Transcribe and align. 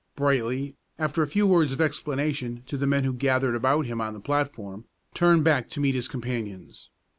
Brightly, 0.15 0.77
after 0.97 1.21
a 1.21 1.27
few 1.27 1.45
words 1.45 1.71
of 1.71 1.79
explanation 1.79 2.63
to 2.65 2.75
the 2.75 2.87
men 2.87 3.03
who 3.03 3.13
gathered 3.13 3.53
about 3.53 3.85
him 3.85 4.01
on 4.01 4.15
the 4.15 4.19
platform, 4.19 4.85
turned 5.13 5.43
back 5.43 5.69
to 5.69 5.79
meet 5.79 5.93
his 5.93 6.07
companions. 6.07 6.89